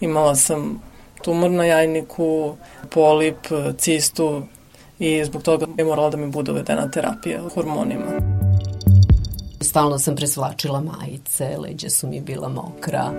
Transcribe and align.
Imala 0.00 0.34
sam 0.34 0.82
tumor 1.22 1.50
na 1.50 1.64
jajniku, 1.64 2.56
polip, 2.90 3.46
cistu 3.78 4.42
i 4.98 5.24
zbog 5.24 5.42
toga 5.42 5.66
je 5.78 5.84
morala 5.84 6.10
da 6.10 6.16
mi 6.16 6.26
bude 6.26 6.52
uvedena 6.52 6.90
terapija 6.90 7.40
hormonima. 7.54 8.06
Stalno 9.60 9.98
sam 9.98 10.16
presvlačila 10.16 10.80
majice, 10.80 11.56
leđa 11.58 11.90
su 11.90 12.08
mi 12.08 12.20
bila 12.20 12.48
mokra. 12.48 13.12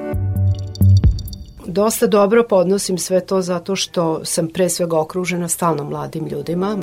Dosta 1.65 2.07
dobro 2.07 2.43
podnosim 2.49 2.97
sve 2.97 3.25
to 3.25 3.41
zato 3.41 3.75
što 3.75 4.25
sam 4.25 4.47
pre 4.47 4.69
svega 4.69 4.99
okružena 4.99 5.47
stalno 5.47 5.83
mladim 5.83 6.27
ljudima. 6.27 6.77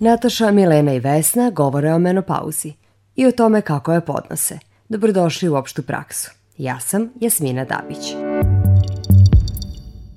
Nataša, 0.00 0.50
Milena 0.50 0.92
i 0.92 1.00
Vesna 1.00 1.50
govore 1.50 1.92
o 1.92 1.98
menopauzi 1.98 2.72
i 3.16 3.26
o 3.26 3.32
tome 3.32 3.60
kako 3.60 3.92
je 3.92 4.00
podnose. 4.00 4.58
Dobrodošli 4.88 5.48
u 5.48 5.54
opštu 5.54 5.82
praksu. 5.82 6.35
Ja 6.58 6.80
sam 6.80 7.10
Jasmina 7.20 7.64
Dabić. 7.64 8.14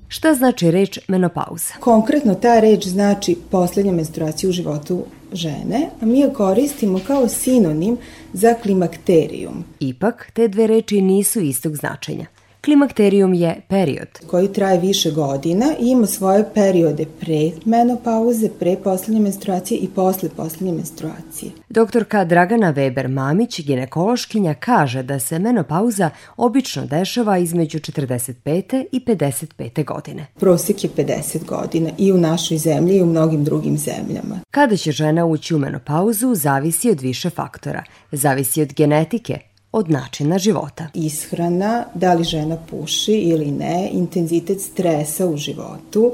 Šta 0.08 0.34
znači 0.34 0.70
reč 0.70 0.98
menopauza? 1.08 1.74
Konkretno 1.80 2.34
ta 2.34 2.60
reč 2.60 2.86
znači 2.86 3.36
poslednja 3.50 3.92
menstruacija 3.92 4.50
u 4.50 4.52
životu 4.52 5.04
žene, 5.32 5.90
a 6.02 6.06
mi 6.06 6.20
je 6.20 6.32
koristimo 6.32 7.00
kao 7.06 7.28
sinonim 7.28 7.96
za 8.32 8.54
klimakterijum. 8.62 9.64
Ipak, 9.80 10.30
te 10.34 10.48
dve 10.48 10.66
reči 10.66 11.00
nisu 11.00 11.40
istog 11.40 11.76
značenja– 11.76 12.26
Klimakterijum 12.64 13.34
je 13.34 13.60
period 13.68 14.08
koji 14.26 14.52
traje 14.52 14.80
više 14.80 15.10
godina 15.10 15.66
i 15.80 15.90
ima 15.90 16.06
svoje 16.06 16.44
periode 16.54 17.06
pre 17.20 17.50
menopauze, 17.64 18.48
pre 18.58 18.76
poslednje 18.84 19.20
menstruacije 19.20 19.78
i 19.78 19.88
posle 19.88 20.28
poslednje 20.36 20.72
menstruacije. 20.72 21.52
Doktorka 21.68 22.24
Dragana 22.24 22.74
Weber-Mamić, 22.74 23.66
ginekološkinja, 23.66 24.54
kaže 24.54 25.02
da 25.02 25.18
se 25.18 25.38
menopauza 25.38 26.10
obično 26.36 26.86
dešava 26.86 27.38
između 27.38 27.78
45. 27.78 28.84
i 28.92 29.00
55. 29.06 29.84
godine. 29.84 30.26
Prosek 30.40 30.84
je 30.84 30.90
50 30.90 31.44
godina 31.44 31.90
i 31.98 32.12
u 32.12 32.18
našoj 32.18 32.58
zemlji 32.58 32.96
i 32.96 33.02
u 33.02 33.06
mnogim 33.06 33.44
drugim 33.44 33.78
zemljama. 33.78 34.40
Kada 34.50 34.76
će 34.76 34.92
žena 34.92 35.26
ući 35.26 35.54
u 35.54 35.58
menopauzu 35.58 36.34
zavisi 36.34 36.90
od 36.90 37.00
više 37.00 37.30
faktora. 37.30 37.84
Zavisi 38.12 38.62
od 38.62 38.74
genetike, 38.74 39.49
od 39.72 39.90
načina 39.90 40.38
života. 40.38 40.86
Ishrana, 40.94 41.84
da 41.94 42.14
li 42.14 42.24
žena 42.24 42.56
puši 42.70 43.12
ili 43.12 43.50
ne, 43.50 43.88
intenzitet 43.92 44.60
stresa 44.60 45.26
u 45.26 45.36
životu 45.36 46.12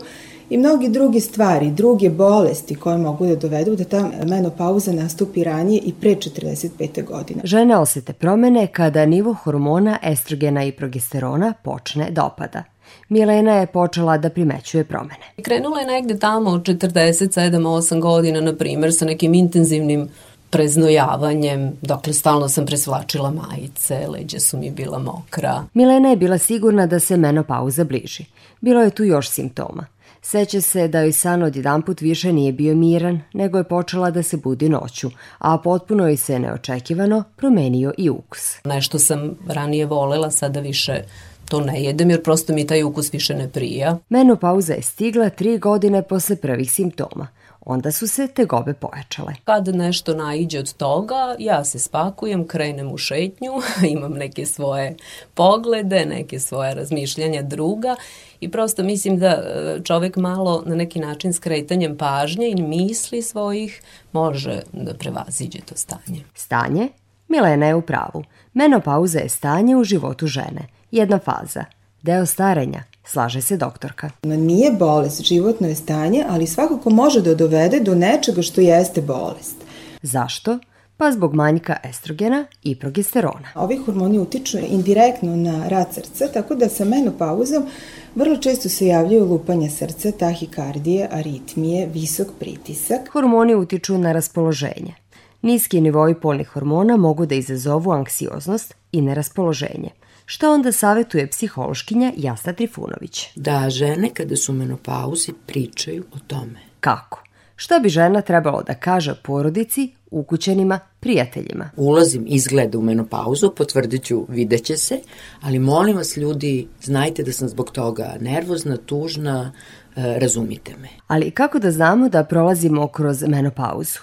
i 0.51 0.59
mnogi 0.59 0.89
drugi 0.89 1.21
stvari, 1.21 1.71
druge 1.71 2.11
bolesti 2.11 2.75
koje 2.75 2.99
mogu 2.99 3.27
da 3.27 3.37
dovedu 3.37 3.77
da 3.77 3.85
ta 3.85 4.11
menopauza 4.29 4.93
nastupi 4.93 5.45
ranije 5.45 5.81
i 5.81 5.93
pre 5.93 6.11
45. 6.11 7.05
godine. 7.05 7.41
Žene 7.45 7.77
osete 7.77 8.13
promene 8.13 8.67
kada 8.67 9.07
nivo 9.07 9.35
hormona 9.35 9.99
estrogena 10.03 10.65
i 10.65 10.73
progesterona 10.73 11.53
počne 11.63 12.11
da 12.11 12.25
opada. 12.25 12.63
Milena 13.09 13.53
je 13.53 13.67
počela 13.67 14.19
da 14.19 14.31
primećuje 14.31 14.85
promene. 14.85 15.33
Krenula 15.43 15.81
je 15.81 15.87
negde 15.87 16.19
tamo 16.19 16.51
od 16.51 16.63
47-8 16.63 18.01
godina, 18.01 18.41
na 18.41 18.57
primer, 18.57 18.95
sa 18.95 19.05
nekim 19.05 19.35
intenzivnim 19.35 20.09
preznojavanjem, 20.51 21.73
dokle 21.83 22.13
stalno 22.13 22.49
sam 22.49 22.67
presvlačila 22.67 23.31
majice, 23.31 24.07
leđa 24.09 24.41
su 24.41 24.59
mi 24.59 24.71
bila 24.71 24.99
mokra. 24.99 25.65
Milena 25.75 26.09
je 26.09 26.17
bila 26.17 26.39
sigurna 26.39 26.87
da 26.87 27.01
se 27.01 27.17
menopauza 27.17 27.85
bliži. 27.85 28.25
Bilo 28.61 28.83
je 28.83 28.91
tu 28.91 29.05
još 29.05 29.29
simptoma. 29.29 29.87
Seća 30.23 30.61
se 30.61 30.89
da 30.89 31.01
joj 31.01 31.13
san 31.13 31.43
odjedanput 31.43 32.01
više 32.01 32.33
nije 32.33 32.53
bio 32.53 32.75
miran, 32.75 33.21
nego 33.33 33.59
je 33.59 33.65
počela 33.65 34.11
da 34.11 34.23
se 34.23 34.37
budi 34.37 34.69
noću, 34.69 35.11
a 35.39 35.59
potpuno 35.59 36.07
joj 36.07 36.17
se 36.17 36.39
neočekivano 36.39 37.25
promenio 37.37 37.93
i 37.99 38.11
ukus. 38.11 38.57
Nešto 38.65 38.99
sam 38.99 39.31
ranije 39.49 39.87
volela, 39.87 40.31
sada 40.31 40.61
više 40.61 41.03
to 41.49 41.61
ne 41.61 41.83
jedem 41.83 42.11
jer 42.11 42.23
prosto 42.23 42.53
mi 42.53 42.67
taj 42.67 42.83
ukus 42.83 43.15
više 43.15 43.35
ne 43.35 43.49
prija. 43.49 43.99
Menopauza 44.09 44.73
je 44.73 44.83
stigla 44.83 45.31
tri 45.31 45.59
godine 45.59 46.03
posle 46.03 46.37
prvih 46.37 46.73
simptoma 46.73 47.29
onda 47.67 47.93
su 47.93 48.07
se 48.07 48.29
tegobe 48.29 48.75
pojačale. 48.75 49.35
Kad 49.45 49.69
nešto 49.69 50.15
naiđe 50.15 50.59
od 50.59 50.73
toga, 50.73 51.37
ja 51.39 51.65
se 51.65 51.79
spakujem, 51.79 52.47
krenem 52.47 52.93
u 52.93 52.99
šetnju, 52.99 53.53
imam 53.97 54.13
neke 54.13 54.47
svoje 54.47 54.97
poglede, 55.35 56.07
neke 56.07 56.41
svoje 56.41 56.75
razmišljanja 56.75 57.43
druga 57.43 57.97
i 58.41 58.51
prosto 58.51 58.83
mislim 58.83 59.19
da 59.19 59.27
e, 59.27 59.81
čovek 59.85 60.17
malo 60.17 60.63
na 60.67 60.75
neki 60.75 61.01
način 61.01 61.33
skretanjem 61.33 61.97
pažnje 61.97 62.49
i 62.49 62.63
misli 62.63 63.23
svojih 63.23 63.83
može 64.13 64.63
da 64.73 64.95
prevaziđe 64.95 65.59
to 65.61 65.77
stanje. 65.77 66.25
Stanje? 66.35 66.89
Milena 67.29 67.67
je 67.67 67.75
u 67.75 67.83
pravu. 67.83 68.25
Menopauza 68.55 69.19
je 69.19 69.29
stanje 69.29 69.77
u 69.77 69.85
životu 69.85 70.27
žene. 70.27 70.69
Jedna 70.91 71.19
faza. 71.19 71.65
Deo 72.03 72.27
starenja, 72.27 72.83
slaže 73.07 73.41
se 73.41 73.57
doktorka. 73.57 74.11
Nije 74.23 74.73
bolest, 74.73 75.23
životno 75.23 75.69
je 75.69 75.75
stanje, 75.75 76.25
ali 76.29 76.47
svakako 76.47 76.91
može 76.91 77.23
da 77.23 77.35
dovede 77.35 77.81
do 77.81 77.95
nečega 77.95 78.43
što 78.43 78.61
jeste 78.61 79.03
bolest. 79.03 79.57
Zašto? 80.03 80.59
Pa 80.97 81.13
zbog 81.13 81.35
manjka 81.35 81.77
estrogena 81.85 82.45
i 82.63 82.79
progesterona. 82.79 83.49
Ovi 83.55 83.77
hormoni 83.77 84.19
utiču 84.19 84.59
indirektno 84.59 85.37
na 85.37 85.69
rad 85.69 85.95
srca, 85.95 86.29
tako 86.33 86.55
da 86.55 86.69
sa 86.69 86.85
menopauzom 86.85 87.67
vrlo 88.15 88.37
često 88.37 88.69
se 88.69 88.87
javljaju 88.87 89.25
lupanja 89.25 89.71
srca, 89.71 90.13
tahikardije, 90.13 91.09
aritmije, 91.13 91.87
visok 91.87 92.29
pritisak. 92.39 93.09
Hormoni 93.13 93.55
utiču 93.55 93.99
na 93.99 94.13
raspoloženje. 94.13 94.95
Niski 95.43 95.81
nivoi 95.81 96.15
polnih 96.15 96.49
hormona 96.49 96.97
mogu 96.97 97.27
da 97.27 97.35
izazovu 97.35 97.91
anksioznost 97.91 98.75
i 98.93 99.01
neraspoloženje– 99.01 99.91
Šta 100.29 100.51
onda 100.51 100.73
savetuje 100.73 101.31
psihološkinja 101.31 102.13
Jasna 102.17 102.53
Trifunović? 102.53 103.29
Da 103.35 103.71
žene 103.71 104.11
kada 104.15 104.37
su 104.37 104.53
u 104.53 104.55
menopauzi 104.55 105.33
pričaju 105.47 106.05
o 106.13 106.19
tome. 106.27 106.61
Kako? 106.81 107.23
Šta 107.57 107.79
bi 107.79 107.89
žena 107.89 108.21
trebalo 108.21 108.63
da 108.63 108.75
kaže 108.75 109.15
porodici, 109.23 109.93
ukućenima, 110.11 110.81
prijateljima? 111.01 111.71
Ulazim 111.77 112.25
izgleda 112.27 112.79
u 112.79 112.83
menopauzu, 112.83 113.51
potvrdit 113.57 114.05
ću, 114.05 114.27
vidjet 114.29 114.65
će 114.65 114.77
se, 114.77 115.01
ali 115.41 115.59
molim 115.59 115.97
vas 115.97 116.17
ljudi, 116.17 116.69
znajte 116.83 117.23
da 117.23 117.33
sam 117.33 117.49
zbog 117.49 117.71
toga 117.71 118.17
nervozna, 118.21 118.77
tužna, 118.77 119.53
e, 119.97 120.19
razumite 120.19 120.77
me. 120.77 120.89
Ali 121.07 121.31
kako 121.31 121.59
da 121.59 121.71
znamo 121.71 122.09
da 122.09 122.25
prolazimo 122.25 122.89
kroz 122.89 123.25
menopauzu? 123.29 124.01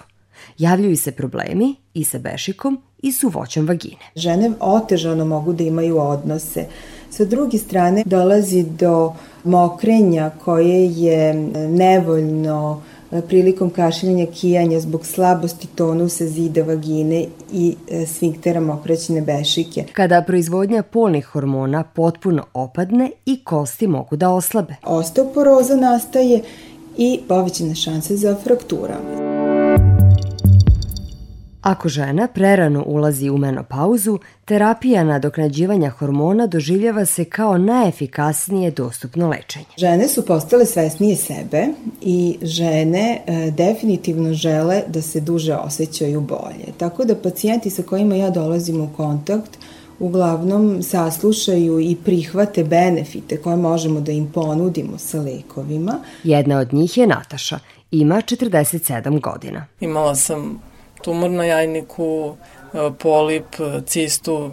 Javljaju 0.57 0.97
se 0.97 1.11
problemi 1.11 1.75
i 1.93 2.03
sa 2.03 2.19
bešikom 2.19 2.81
i 3.03 3.11
suvoćom 3.11 3.67
vagine. 3.67 4.11
Žene 4.15 4.51
otežano 4.59 5.25
mogu 5.25 5.53
da 5.53 5.63
imaju 5.63 5.99
odnose. 5.99 6.65
Sa 7.09 7.25
druge 7.25 7.57
strane 7.57 8.03
dolazi 8.05 8.63
do 8.63 9.13
mokrenja 9.43 10.31
koje 10.45 10.85
je 10.85 11.33
nevoljno 11.69 12.81
e, 13.11 13.21
prilikom 13.21 13.69
kašljanja 13.69 14.25
kijanja 14.25 14.79
zbog 14.79 15.05
slabosti 15.05 15.67
tonusa 15.67 16.25
zida 16.25 16.63
vagine 16.63 17.25
i 17.51 17.75
e, 17.91 18.05
sfinktera 18.05 18.59
mokraćne 18.59 19.21
bešike. 19.21 19.83
Kada 19.93 20.21
proizvodnja 20.21 20.83
polnih 20.83 21.25
hormona 21.25 21.83
potpuno 21.83 22.43
opadne 22.53 23.11
i 23.25 23.43
kosti 23.43 23.87
mogu 23.87 24.15
da 24.15 24.29
oslabe. 24.29 24.75
Osteoporoza 24.83 25.75
nastaje 25.75 26.41
i 26.97 27.19
povećane 27.27 27.75
šanse 27.75 28.15
za 28.15 28.35
frakturama. 28.43 29.22
Ako 31.63 31.89
žena 31.89 32.27
prerano 32.27 32.83
ulazi 32.87 33.29
u 33.29 33.37
menopauzu, 33.37 34.19
terapija 34.45 35.03
nadoknađivanja 35.03 35.89
hormona 35.89 36.47
doživljava 36.47 37.05
se 37.05 37.25
kao 37.25 37.57
najefikasnije 37.57 38.71
dostupno 38.71 39.29
lečenje. 39.29 39.65
Žene 39.77 40.07
su 40.07 40.25
postale 40.25 40.65
svesnije 40.65 41.15
sebe 41.15 41.67
i 42.01 42.37
žene 42.41 43.21
e, 43.27 43.51
definitivno 43.51 44.33
žele 44.33 44.81
da 44.87 45.01
se 45.01 45.19
duže 45.19 45.55
osjećaju 45.55 46.21
bolje. 46.21 46.73
Tako 46.77 47.05
da 47.05 47.15
pacijenti 47.15 47.69
sa 47.69 47.83
kojima 47.83 48.15
ja 48.15 48.29
dolazim 48.29 48.81
u 48.81 48.89
kontakt 48.97 49.57
uglavnom 49.99 50.83
saslušaju 50.83 51.79
i 51.79 51.95
prihvate 52.05 52.63
benefite 52.63 53.37
koje 53.37 53.57
možemo 53.57 54.01
da 54.01 54.11
im 54.11 54.31
ponudimo 54.31 54.97
sa 54.97 55.21
lekovima. 55.21 55.99
Jedna 56.23 56.57
od 56.57 56.73
njih 56.73 56.97
je 56.97 57.07
Nataša, 57.07 57.59
ima 57.91 58.15
47 58.15 59.21
godina. 59.21 59.65
Imala 59.79 60.15
sam 60.15 60.72
tumor 61.03 61.29
na 61.29 61.45
jajniku, 61.45 62.35
e, 62.73 62.89
polip, 62.99 63.45
cistu 63.85 64.51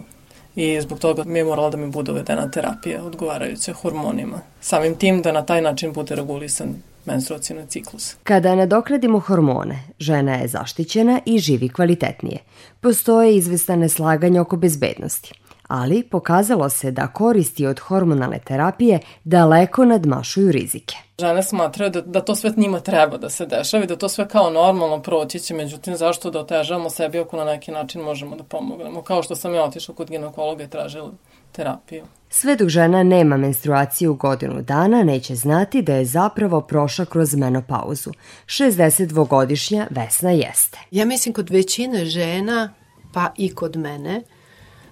i 0.55 0.81
zbog 0.81 0.99
toga 0.99 1.23
mi 1.23 1.39
je 1.39 1.45
morala 1.45 1.69
da 1.69 1.77
mi 1.77 1.91
bude 1.91 2.11
uvedena 2.11 2.51
terapija 2.51 3.03
odgovarajuća 3.03 3.73
hormonima. 3.73 4.39
Samim 4.61 4.95
tim 4.95 5.21
da 5.21 5.31
na 5.31 5.45
taj 5.45 5.61
način 5.61 5.93
bude 5.93 6.15
regulisan 6.15 6.75
menstruacijni 7.05 7.67
ciklus. 7.67 8.15
Kada 8.23 8.55
nadokradimo 8.55 9.19
hormone, 9.19 9.79
žena 9.99 10.35
je 10.35 10.47
zaštićena 10.47 11.19
i 11.25 11.39
živi 11.39 11.69
kvalitetnije. 11.69 12.37
Postoje 12.81 13.35
izvestane 13.35 13.89
slaganje 13.89 14.41
oko 14.41 14.57
bezbednosti 14.57 15.33
ali 15.71 16.03
pokazalo 16.03 16.69
se 16.69 16.91
da 16.91 17.07
koristi 17.07 17.65
od 17.65 17.79
hormonalne 17.79 18.39
terapije 18.39 18.99
daleko 19.23 19.85
nadmašuju 19.85 20.51
rizike. 20.51 20.95
Žene 21.19 21.43
smatraju 21.43 21.91
da, 21.91 22.01
da 22.01 22.21
to 22.21 22.35
sve 22.35 22.53
njima 22.57 22.79
treba 22.79 23.17
da 23.17 23.29
se 23.29 23.45
dešava 23.45 23.83
i 23.83 23.87
da 23.87 23.95
to 23.95 24.09
sve 24.09 24.27
kao 24.27 24.49
normalno 24.49 25.01
proći 25.01 25.39
će, 25.39 25.53
međutim 25.53 25.95
zašto 25.95 26.31
da 26.31 26.39
otežavamo 26.39 26.89
sebi 26.89 27.19
ako 27.19 27.37
na 27.37 27.43
neki 27.43 27.71
način 27.71 28.01
možemo 28.01 28.35
da 28.35 28.43
pomognemo, 28.43 29.01
kao 29.01 29.23
što 29.23 29.35
sam 29.35 29.53
ja 29.53 29.63
otišla 29.63 29.95
kod 29.95 30.09
ginekologa 30.09 30.63
i 30.63 30.69
tražila 30.69 31.11
terapiju. 31.51 32.03
Sve 32.29 32.55
dok 32.55 32.69
žena 32.69 33.03
nema 33.03 33.37
menstruaciju 33.37 34.13
godinu 34.13 34.61
dana, 34.61 35.03
neće 35.03 35.35
znati 35.35 35.81
da 35.81 35.95
je 35.95 36.05
zapravo 36.05 36.61
prošla 36.61 37.05
kroz 37.05 37.35
menopauzu. 37.35 38.11
62-godišnja 38.45 39.87
Vesna 39.89 40.31
jeste. 40.31 40.77
Ja 40.91 41.05
mislim 41.05 41.33
kod 41.33 41.49
većine 41.49 42.05
žena, 42.05 42.73
pa 43.13 43.31
i 43.37 43.55
kod 43.55 43.75
mene, 43.75 44.21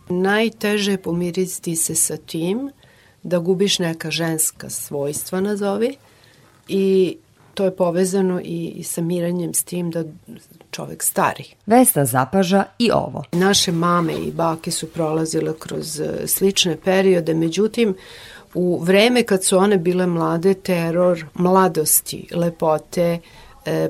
najteže 0.10 0.92
je 0.92 0.98
pomiriti 0.98 1.76
se 1.76 1.96
sa 1.96 2.18
tim 2.18 2.72
da 3.24 3.40
gubiš 3.40 3.80
neka 3.80 4.12
ženska 4.12 4.70
svojstva, 4.70 5.42
nazovi, 5.42 5.96
i 6.68 7.18
to 7.54 7.66
je 7.66 7.76
povezano 7.76 8.42
i, 8.44 8.74
i 8.76 8.84
sa 8.84 9.02
miranjem 9.02 9.54
s 9.54 9.64
tim 9.64 9.92
da 9.92 10.04
čovek 10.72 11.04
stari. 11.04 11.44
Vesna 11.66 12.06
zapaža 12.06 12.64
i 12.80 12.92
ovo. 12.92 13.24
Naše 13.32 13.72
mame 13.72 14.14
i 14.14 14.32
bake 14.32 14.72
su 14.72 14.88
prolazile 14.88 15.54
kroz 15.60 16.00
e, 16.00 16.28
slične 16.28 16.78
periode, 16.78 17.34
međutim, 17.34 17.96
u 18.54 18.80
vreme 18.84 19.24
kad 19.24 19.44
su 19.44 19.58
one 19.58 19.78
bile 19.78 20.08
mlade, 20.08 20.54
teror 20.54 21.26
mladosti, 21.34 22.28
lepote, 22.32 23.20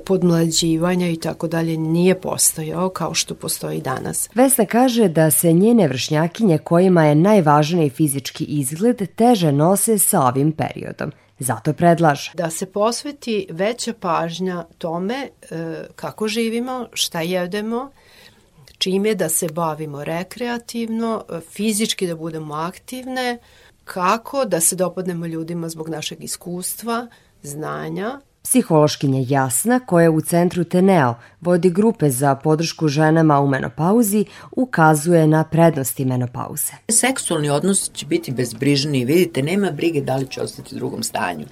podmlađivanja 0.06 1.08
i 1.10 1.16
tako 1.16 1.48
dalje 1.48 1.78
nije 1.78 2.22
postojao 2.22 2.90
kao 2.90 3.14
što 3.14 3.36
postoji 3.36 3.82
danas. 3.82 4.30
Vesna 4.36 4.66
kaže 4.66 5.08
da 5.08 5.32
se 5.32 5.54
njene 5.54 5.88
vršnjakinje 5.88 6.58
kojima 6.58 7.06
je 7.06 7.16
najvažniji 7.16 7.90
fizički 7.90 8.44
izgled 8.44 9.16
teže 9.16 9.52
nose 9.52 9.98
sa 9.98 10.22
ovim 10.22 10.52
periodom. 10.52 11.12
Zato 11.40 11.74
predlaže 11.74 12.32
da 12.34 12.50
se 12.50 12.66
posveti 12.66 13.48
veća 13.50 13.94
pažnja 14.00 14.66
tome 14.78 15.16
e, 15.16 15.56
kako 15.96 16.28
živimo, 16.28 16.88
šta 16.94 17.22
jedemo, 17.22 17.92
čime 18.78 19.16
da 19.16 19.30
se 19.30 19.48
bavimo 19.48 20.04
rekreativno, 20.04 21.24
fizički 21.52 22.08
da 22.08 22.16
budemo 22.16 22.54
aktivne, 22.54 23.38
kako 23.84 24.46
da 24.46 24.60
se 24.60 24.76
dopadnemo 24.76 25.26
ljudima 25.26 25.70
zbog 25.70 25.90
našeg 25.90 26.24
iskustva, 26.24 27.08
znanja, 27.44 28.20
Psihološkinja 28.44 29.26
Jasna, 29.28 29.80
koja 29.80 30.12
u 30.12 30.22
centru 30.22 30.64
Teneo 30.64 31.16
vodi 31.42 31.70
grupe 31.70 32.10
za 32.10 32.36
podršku 32.36 32.88
ženama 32.88 33.40
u 33.40 33.48
menopauzi, 33.48 34.26
ukazuje 34.52 35.28
na 35.28 35.44
prednosti 35.44 36.06
menopauze. 36.06 36.74
Seksualni 36.92 37.50
odnos 37.50 37.92
će 37.94 38.06
biti 38.06 38.32
bezbrižniji. 38.32 39.06
Vidite, 39.06 39.42
nema 39.42 39.72
brige 39.72 40.02
da 40.02 40.16
li 40.16 40.28
će 40.28 40.42
ostati 40.42 40.76
u 40.76 40.78
drugom 40.78 41.04
stanju. 41.04 41.46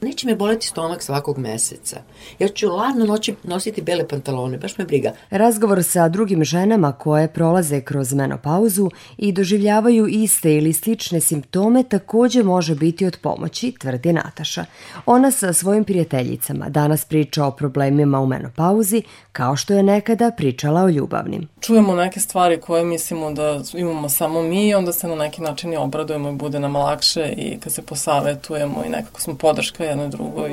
Neće 0.00 0.26
me 0.26 0.34
boleti 0.34 0.66
stomak 0.66 1.02
svakog 1.02 1.38
meseca. 1.38 2.00
Ja 2.38 2.48
ću 2.48 2.68
ladno 2.68 3.04
noći 3.04 3.34
nositi 3.42 3.82
bele 3.82 4.08
pantalone, 4.08 4.58
baš 4.58 4.78
me 4.78 4.84
briga. 4.84 5.12
Razgovor 5.30 5.84
sa 5.84 6.08
drugim 6.08 6.44
ženama 6.44 6.92
koje 6.92 7.28
prolaze 7.28 7.80
kroz 7.80 8.12
menopauzu 8.12 8.90
i 9.16 9.32
doživljavaju 9.32 10.06
iste 10.06 10.56
ili 10.56 10.72
slične 10.72 11.20
simptome 11.20 11.82
takođe 11.82 12.42
može 12.42 12.74
biti 12.74 13.06
od 13.06 13.18
pomoći, 13.22 13.74
tvrdi 13.78 14.12
Nataša. 14.12 14.64
Ona 15.06 15.30
sa 15.30 15.52
svojim 15.52 15.84
prijateljicama 15.84 16.68
danas 16.68 17.04
priča 17.04 17.44
o 17.44 17.50
problemima 17.50 18.20
u 18.20 18.26
menopauzi, 18.26 19.02
kao 19.38 19.56
što 19.56 19.74
je 19.74 19.82
nekada 19.82 20.30
pričala 20.36 20.82
o 20.82 20.88
ljubavnim. 20.88 21.48
Čujemo 21.60 21.94
neke 21.94 22.20
stvari 22.20 22.60
koje 22.60 22.84
mislimo 22.84 23.32
da 23.32 23.60
imamo 23.74 24.08
samo 24.08 24.42
mi 24.42 24.68
i 24.68 24.74
onda 24.74 24.92
se 24.92 25.08
na 25.08 25.14
neki 25.14 25.42
način 25.42 25.72
i 25.72 25.76
obradujemo 25.76 26.28
i 26.30 26.32
bude 26.32 26.60
nam 26.60 26.76
lakše 26.76 27.34
i 27.36 27.58
kad 27.60 27.72
se 27.72 27.82
posavetujemo 27.82 28.82
i 28.86 28.88
nekako 28.88 29.20
smo 29.20 29.34
podrška 29.34 29.84
jedno 29.84 30.08
drugoj. 30.08 30.50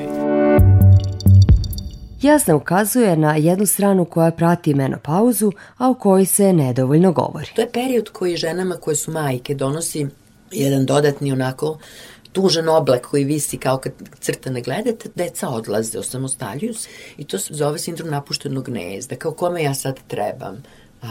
Jasna 2.22 2.56
ukazuje 2.56 3.16
na 3.16 3.36
jednu 3.36 3.66
stranu 3.66 4.04
koja 4.04 4.30
prati 4.30 4.74
menopauzu, 4.74 5.52
a 5.78 5.90
o 5.90 5.94
kojoj 5.94 6.26
se 6.26 6.52
nedovoljno 6.52 7.12
govori. 7.12 7.50
To 7.54 7.60
je 7.60 7.72
period 7.72 8.08
koji 8.08 8.36
ženama 8.36 8.76
koje 8.76 8.96
su 8.96 9.10
majke 9.10 9.54
donosi 9.54 10.06
jedan 10.50 10.86
dodatni 10.86 11.32
onako 11.32 11.78
tužan 12.36 12.68
oblak 12.68 13.00
koji 13.00 13.24
visi 13.24 13.58
kao 13.58 13.78
kad 13.78 13.92
crta 14.20 14.50
ne 14.50 14.60
gledate, 14.60 15.08
deca 15.14 15.48
odlaze, 15.48 15.98
osamostaljuju 15.98 16.74
se. 16.74 16.88
I 17.16 17.24
to 17.24 17.38
se 17.38 17.54
zove 17.54 17.78
sindrom 17.78 18.10
napuštenog 18.10 18.64
gnezda, 18.64 19.16
kao 19.16 19.32
kome 19.32 19.62
ja 19.62 19.74
sad 19.74 20.00
trebam 20.08 20.62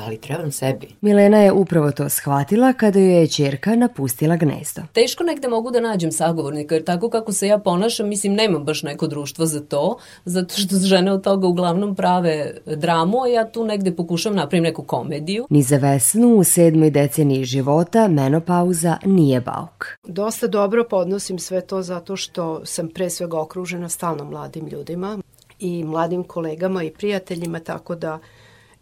ali 0.04 0.18
trebam 0.18 0.52
sebi. 0.52 0.88
Milena 1.02 1.38
je 1.38 1.52
upravo 1.52 1.92
to 1.92 2.10
shvatila 2.10 2.74
kada 2.74 3.00
joj 3.00 3.20
je 3.20 3.28
čerka 3.28 3.76
napustila 3.76 4.36
gnezdo. 4.36 4.82
Teško 4.94 5.24
negde 5.24 5.48
mogu 5.48 5.72
da 5.72 5.80
nađem 5.80 6.12
sagovornika, 6.12 6.76
jer 6.76 6.84
tako 6.84 7.10
kako 7.10 7.32
se 7.32 7.48
ja 7.48 7.58
ponašam, 7.58 8.10
mislim, 8.10 8.34
nemam 8.34 8.66
baš 8.66 8.84
neko 8.84 9.08
društvo 9.08 9.46
za 9.46 9.60
to, 9.60 9.98
zato 10.26 10.56
što 10.56 10.76
žene 10.76 11.12
od 11.12 11.24
toga 11.24 11.48
uglavnom 11.48 11.96
prave 11.96 12.52
dramu, 12.66 13.24
a 13.24 13.28
ja 13.28 13.52
tu 13.52 13.66
negde 13.66 13.96
pokušam 13.96 14.36
napravim 14.36 14.64
neku 14.64 14.84
komediju. 14.84 15.48
Ni 15.50 15.64
za 15.64 15.78
Vesnu 15.78 16.36
u 16.36 16.44
sedmoj 16.44 16.90
deceniji 16.90 17.46
života 17.46 18.08
menopauza 18.08 18.98
nije 19.06 19.42
bauk. 19.42 19.86
Dosta 20.04 20.48
dobro 20.48 20.84
podnosim 20.90 21.40
sve 21.40 21.62
to 21.62 21.82
zato 21.82 22.16
što 22.16 22.66
sam 22.66 22.90
pre 22.90 23.10
svega 23.10 23.40
okružena 23.40 23.90
stalno 23.90 24.24
mladim 24.24 24.68
ljudima 24.68 25.18
i 25.60 25.84
mladim 25.84 26.24
kolegama 26.24 26.84
i 26.84 26.92
prijateljima, 26.92 27.60
tako 27.60 27.96
da 27.96 28.20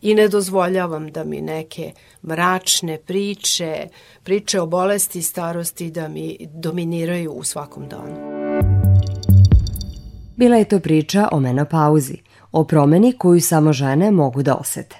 i 0.04 0.16
ne 0.16 0.28
dozvoljavam 0.28 1.12
da 1.12 1.24
mi 1.24 1.42
neke 1.42 1.92
mračne 2.28 2.98
priče, 2.98 3.88
priče 4.24 4.62
o 4.62 4.66
bolesti 4.66 5.20
i 5.20 5.22
starosti 5.22 5.92
da 5.92 6.08
mi 6.08 6.38
dominiraju 6.54 7.32
u 7.32 7.44
svakom 7.44 7.90
danu. 7.90 8.16
Bila 10.36 10.56
je 10.56 10.66
to 10.66 10.80
priča 10.80 11.28
o 11.32 11.40
menopauzi, 11.40 12.18
o 12.52 12.64
promeni 12.64 13.14
koju 13.18 13.42
samo 13.42 13.74
žene 13.74 14.12
mogu 14.12 14.44
da 14.44 14.56
osete. 14.56 14.96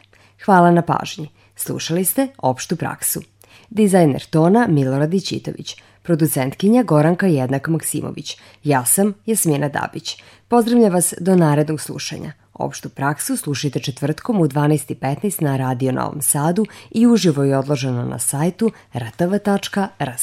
Hvala 0.46 0.72
na 0.72 0.82
pažnji. 0.82 1.30
Slušali 1.56 2.06
ste 2.06 2.28
opštu 2.38 2.76
praksu. 2.76 3.22
Dizajner 3.70 4.26
tona 4.30 4.68
Milorad 4.70 5.14
Ičitović, 5.14 5.76
producentkinja 6.04 6.84
Goranka 6.84 7.28
Jednak 7.28 7.68
Maksimović. 7.68 8.38
Ja 8.64 8.86
sam 8.86 9.14
Jasmina 9.26 9.70
Dabić. 9.70 10.24
Pozdravljam 10.48 10.94
vas 10.94 11.14
do 11.20 11.36
narednog 11.36 11.82
slušanja. 11.82 12.43
Opštu 12.54 12.90
praksu 12.90 13.38
slušajte 13.38 13.80
četvrtkom 13.80 14.42
u 14.42 14.48
12.15 14.48 15.42
na 15.42 15.58
Radio 15.58 15.92
Novom 15.92 16.22
Sadu 16.22 16.66
i 16.92 17.08
uživo 17.08 17.44
je 17.44 17.58
odloženo 17.58 18.04
na 18.04 18.20
sajtu 18.20 18.72
rtv.rs. 18.96 20.10